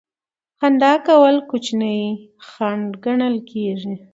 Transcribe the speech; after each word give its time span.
خندا 0.59 0.93
کول 1.07 1.35
کوچنی 1.49 1.97
خنډ 2.49 2.85
ګڼل 3.05 3.35
کیږي. 3.49 3.93